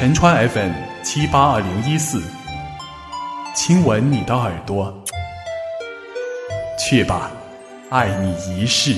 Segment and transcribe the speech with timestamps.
[0.00, 2.22] 陈川 FM 七八二零一四，
[3.54, 5.04] 亲吻你的耳朵，
[6.78, 7.30] 去吧，
[7.90, 8.96] 爱你一世。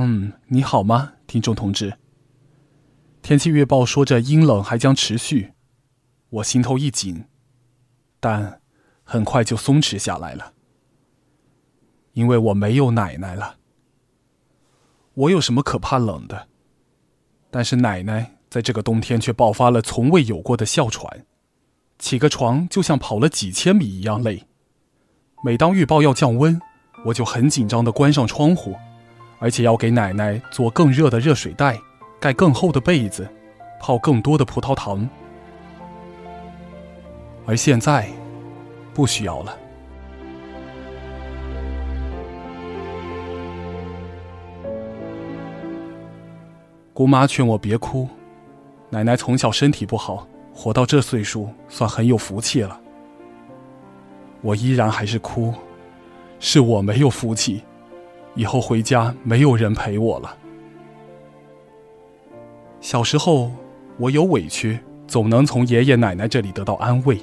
[0.00, 1.96] 嗯，你好吗，听众同志？
[3.22, 5.52] 天气预报说着阴冷还将持续，
[6.30, 7.26] 我心头一紧，
[8.18, 8.60] 但
[9.04, 10.54] 很快就松弛下来了，
[12.14, 13.58] 因为我没有奶奶了。
[15.20, 16.48] 我有什么可怕冷的？
[17.50, 21.26] 但是奶奶在这个冬天却爆发了从未有过的哮喘，
[21.98, 24.46] 起个床就像跑了几千米一样累。
[25.44, 26.58] 每当预报要降温，
[27.04, 28.74] 我就很紧张的关上窗户。
[29.40, 31.78] 而且要给奶奶做更热的热水袋，
[32.20, 33.26] 盖更厚的被子，
[33.80, 35.08] 泡更多的葡萄糖。
[37.46, 38.10] 而现在，
[38.92, 39.56] 不需要了。
[47.00, 48.06] 姑妈劝我别哭，
[48.90, 52.78] 奶奶从小身体不好，活到这岁数算很有福气了。
[54.42, 55.54] 我依然还是哭，
[56.40, 57.62] 是我没有福气。
[58.34, 60.36] 以后回家没有人陪我了。
[62.82, 63.50] 小时候
[63.96, 67.18] 我有委屈，总能从爷爷奶奶这里得到安慰。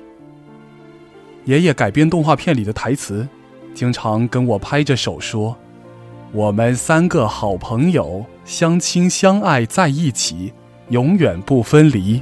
[1.46, 3.30] 爷爷改编动画片里的台词，
[3.76, 5.56] 经常跟我拍着手说
[6.34, 10.54] ：“我们三个好朋友，相亲相爱在一起，
[10.90, 12.22] 永远不分离。”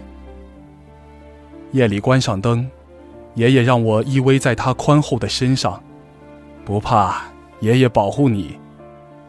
[1.73, 2.69] 夜里关上灯，
[3.33, 5.81] 爷爷让我依偎在他宽厚的身上，
[6.63, 7.23] 不怕，
[7.59, 8.57] 爷爷保护你。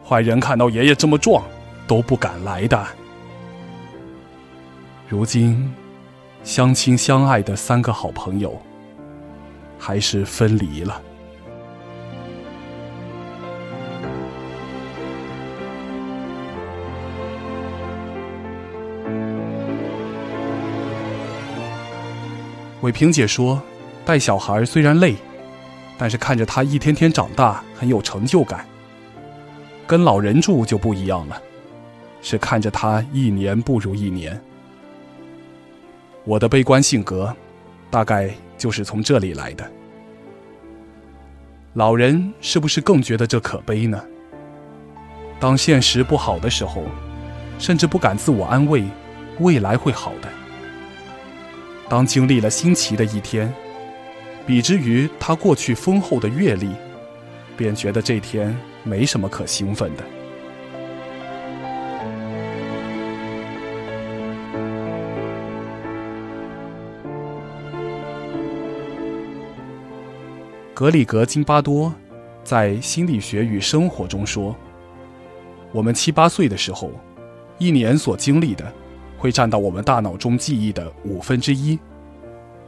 [0.07, 1.43] 坏人看到爷爷这么壮，
[1.85, 2.87] 都不敢来的。
[5.09, 5.73] 如今，
[6.43, 8.57] 相亲相爱的三个好朋友，
[9.77, 11.01] 还是分离了。
[22.81, 23.59] 伟平姐说，
[24.05, 25.15] 带小孩虽然累，
[25.97, 28.65] 但是看着他一天天长大，很有成就感。
[29.87, 31.41] 跟老人住就不一样了，
[32.21, 34.39] 是看着他一年不如一年。
[36.23, 37.35] 我的悲观性格，
[37.89, 39.67] 大概就是从这里来的。
[41.73, 43.99] 老人是不是更觉得这可悲呢？
[45.39, 46.83] 当现实不好的时候，
[47.57, 48.83] 甚至不敢自我安慰，
[49.39, 50.29] 未来会好的。
[51.89, 53.53] 当经历了新奇的一天，
[54.45, 56.69] 比之于他过去丰厚的阅历，
[57.55, 58.57] 便觉得这天。
[58.87, 60.03] 没什么可兴奋的。
[70.73, 71.93] 格里格金巴多
[72.45, 74.55] 在《心理学与生活》中说
[75.73, 76.91] ：“我们七八岁的时候，
[77.57, 78.73] 一年所经历的，
[79.17, 81.77] 会占到我们大脑中记忆的五分之一。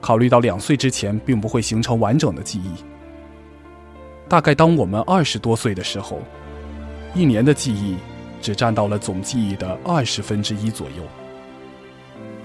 [0.02, 2.72] 考虑到两岁之前并不会形成完整的记忆。”
[4.30, 6.22] 大概当我们二十多岁的时候，
[7.16, 7.98] 一年的记忆
[8.42, 11.04] 只占到了总记忆的二十分之一左右。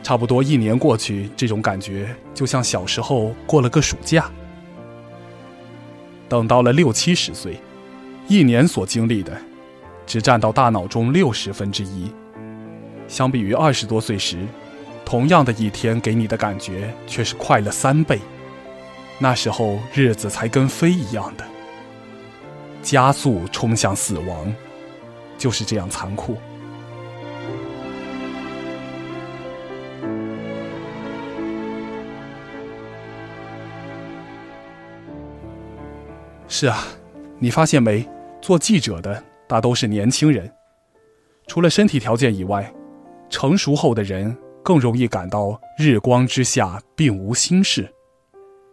[0.03, 4.31] 差不多一年过去，这种感觉就像小时候过了个暑假。
[6.29, 7.59] 等到了六七十岁，
[8.29, 9.37] 一年所经历的
[10.07, 12.11] 只占到大脑中六十分之一。
[13.09, 14.39] 相比于二十多岁时，
[15.05, 18.19] 同样的一天给你的感觉却是快了三倍。
[19.19, 21.45] 那时候日子才跟飞一样的。
[22.83, 24.55] 加速冲向死亡，
[25.39, 26.37] 就是这样残酷。
[36.47, 36.85] 是啊，
[37.39, 38.09] 你发现没？
[38.41, 40.53] 做记者的大都是年轻人，
[41.47, 42.71] 除了身体条件以外，
[43.35, 47.93] 成熟后的人更容易感到日光之下并无新事，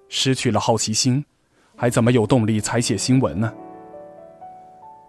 [0.08, 1.26] 失去了好奇心，
[1.76, 3.52] 还怎么有动力采写新闻呢？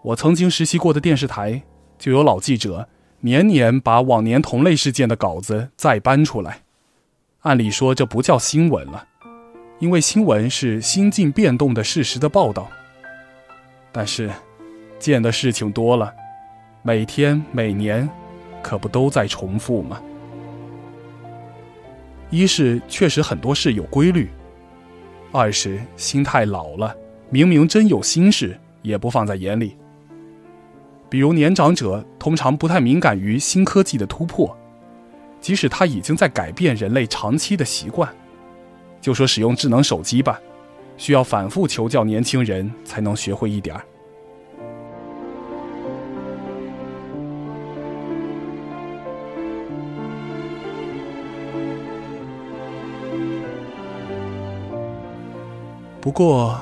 [0.04, 1.60] 我曾经实习过的电视台，
[1.98, 2.88] 就有老记者
[3.20, 6.62] 年年把往年同类事件的稿子再搬出来。
[7.40, 9.06] 按理说这不叫新闻了，
[9.80, 12.70] 因为新闻是心境变动的事实的报道。
[13.92, 14.30] 但是，
[14.98, 16.10] 见的事情多了，
[16.82, 18.08] 每天每年，
[18.62, 20.00] 可不都在重复吗？
[22.30, 24.30] 一是确实很多事有规律，
[25.32, 26.96] 二是心态老了，
[27.28, 29.76] 明明真有心事，也不放在眼里。
[31.10, 34.56] 比如年长者通常不太敏感于新科技的突破，
[35.42, 38.08] 即使他已经在改变人类长期的习惯。
[38.98, 40.40] 就说使用智能手机吧，
[40.96, 43.84] 需要反复求教年轻人才能学会一点儿。
[56.02, 56.58] 不过，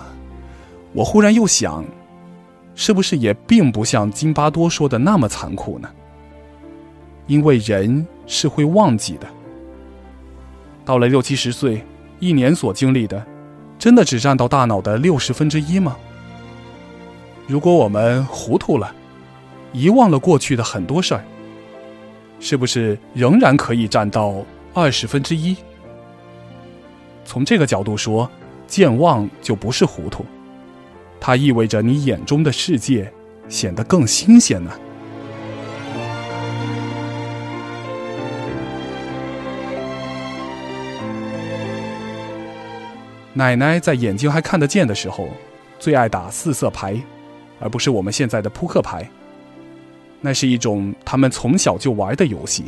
[0.92, 1.82] 我忽然又想，
[2.75, 5.88] 是不是也并不像津巴多说的那么残酷呢？
[7.26, 9.26] 因为人是会忘记的。
[10.84, 11.82] 到了六七十岁，
[12.19, 13.26] 一年所经历的，
[13.78, 15.96] 真的只占到大脑的六十分之一吗？
[17.46, 18.94] 如果我们糊涂了，
[19.72, 21.25] 遗忘了过去的很多事儿，
[22.40, 24.44] 是不是仍然可以占到
[24.75, 25.56] 二十分之一？
[27.25, 28.31] 从这个角度说，
[28.70, 30.25] 健忘就不是糊涂，
[31.19, 33.12] 它意味着你眼中的世界
[33.49, 34.70] 显得更新鲜呢。
[43.32, 45.28] 奶奶在眼睛还看得见的时候，
[45.81, 46.96] 最爱打四色牌，
[47.58, 49.05] 而不是我们现在的扑克牌。
[50.20, 52.66] 那是一种他们从小就玩的游戏。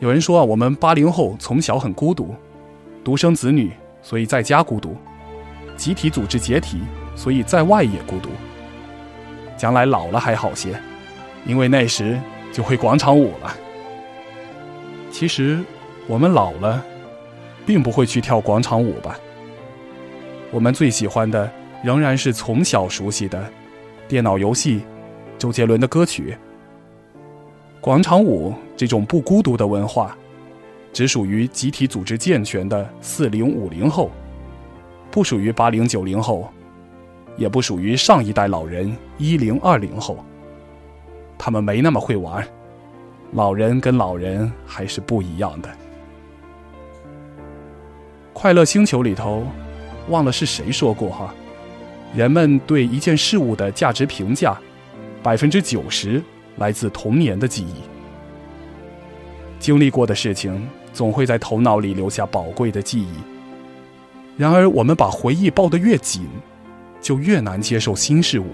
[0.00, 2.34] 有人说啊，我们八零后从小很孤独，
[3.04, 3.70] 独生子女，
[4.02, 4.90] 所以在家孤独；
[5.76, 6.80] 集体组织解体，
[7.16, 8.28] 所以在外也孤独。
[9.56, 10.78] 将来老了还好些，
[11.46, 12.20] 因为那时
[12.52, 13.56] 就会广场舞了。
[15.10, 15.58] 其实
[16.06, 16.84] 我们老了。
[17.64, 19.16] 并不会去跳广场舞吧？
[20.50, 21.48] 我们最喜欢的
[21.80, 23.48] 仍然是从小熟悉的
[24.08, 24.82] 电脑游戏、
[25.38, 26.36] 周杰伦的歌曲。
[27.80, 30.18] 广场舞这种不孤独的文化，
[30.92, 34.10] 只属于集体组织健全的四零五零后，
[35.10, 36.52] 不属于八零九零后，
[37.36, 40.24] 也不属于上一代老人一零二零后。
[41.38, 42.46] 他们没那么会玩，
[43.32, 45.68] 老人跟老人还是不一样的。
[48.32, 49.46] 快乐星球里头，
[50.08, 51.34] 忘了是谁说过哈，
[52.14, 54.56] 人们对一件事物的价值评价，
[55.22, 56.22] 百分之九十
[56.56, 57.74] 来自童年的记忆。
[59.58, 63.12] 经历过的事情总会在头脑里留下宝贵的记忆。
[64.36, 66.26] 然而，我们把回忆抱得越紧，
[67.00, 68.46] 就越难接受新事物。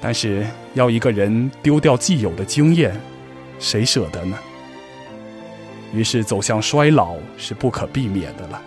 [0.00, 2.94] 但是，要一个人丢掉既有的经验，
[3.58, 4.36] 谁舍得呢？
[5.92, 8.60] 于是走向衰老是不可避免的了。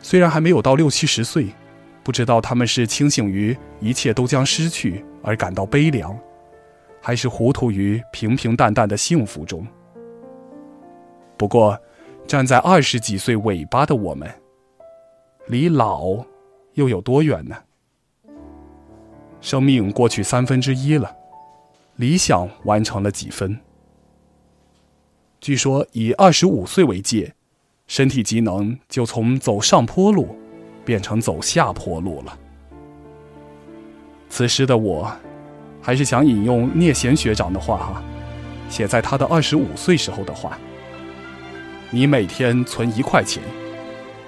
[0.00, 1.48] 虽然还没有到六七十岁，
[2.06, 6.16] 不知道他们是清醒于一切都将失去而感到悲凉，
[7.02, 9.66] 还是糊涂于平平淡淡的幸福中。
[11.36, 11.76] 不过，
[12.24, 14.32] 站在二十几岁尾巴的我们，
[15.48, 16.24] 离老
[16.74, 17.56] 又有多远呢？
[19.40, 21.12] 生命过去三分之一了，
[21.96, 23.58] 理想完成了几分？
[25.40, 27.34] 据说以二十五岁为界，
[27.88, 30.36] 身体机能就从走上坡路
[30.86, 32.38] 变成走下坡路了。
[34.30, 35.10] 此时的我，
[35.82, 38.02] 还是想引用聂贤学长的话哈，
[38.68, 40.56] 写在他的二十五岁时候的话：
[41.90, 43.42] 你每天存一块钱，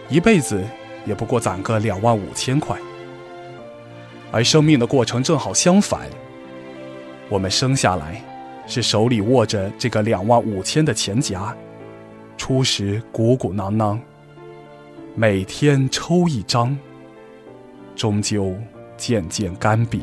[0.08, 0.62] 一辈子
[1.06, 2.76] 也不过攒个两万五千块。
[4.30, 6.00] 而生命的过程正好相反，
[7.28, 8.22] 我们生下来
[8.66, 11.56] 是手里握着这个两万五千的钱夹，
[12.36, 14.00] 初时鼓鼓囊囊，
[15.20, 16.78] 每天抽一张，
[17.96, 18.54] 终究
[18.96, 19.98] 渐渐干瘪。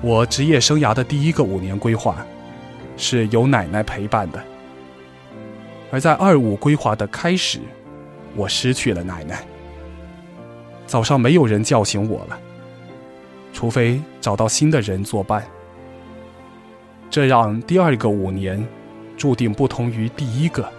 [0.00, 2.24] 我职业生涯的第一个五年规划，
[2.96, 4.40] 是有奶奶陪伴的。
[5.90, 7.58] 而在二五规划的开始，
[8.34, 9.44] 我失去了奶奶。
[10.86, 12.38] 早上没有人叫醒我了，
[13.52, 15.46] 除非找到新的人作伴。
[17.10, 18.66] 这让第二个五年
[19.16, 20.70] 注定不同于第一个。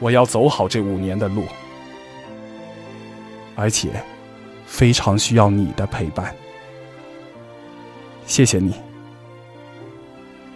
[0.00, 1.44] 我要走好这五年的路，
[3.54, 3.90] 而且
[4.66, 6.34] 非常需要你的陪伴。
[8.26, 8.74] 谢谢你，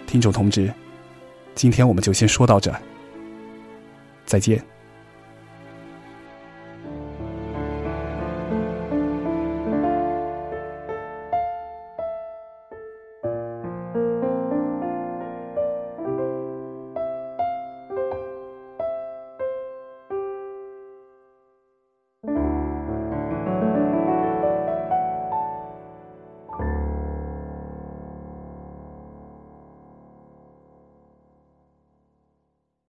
[0.06, 0.72] 听众同志，
[1.54, 2.74] 今天我们就先说到这，
[4.28, 4.77] 再见。